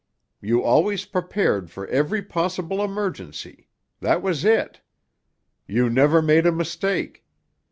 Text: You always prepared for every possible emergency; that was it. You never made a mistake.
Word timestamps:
You 0.41 0.63
always 0.63 1.05
prepared 1.05 1.69
for 1.69 1.85
every 1.89 2.23
possible 2.23 2.83
emergency; 2.83 3.67
that 3.99 4.23
was 4.23 4.43
it. 4.43 4.81
You 5.67 5.91
never 5.91 6.23
made 6.23 6.47
a 6.47 6.51
mistake. 6.51 7.23